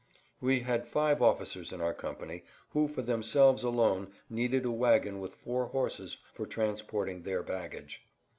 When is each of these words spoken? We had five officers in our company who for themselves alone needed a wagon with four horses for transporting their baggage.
We 0.39 0.61
had 0.61 0.87
five 0.87 1.21
officers 1.21 1.71
in 1.71 1.79
our 1.79 1.93
company 1.93 2.41
who 2.71 2.87
for 2.87 3.03
themselves 3.03 3.61
alone 3.61 4.11
needed 4.31 4.65
a 4.65 4.71
wagon 4.71 5.19
with 5.19 5.35
four 5.35 5.67
horses 5.67 6.17
for 6.33 6.47
transporting 6.47 7.21
their 7.21 7.43
baggage. 7.43 8.01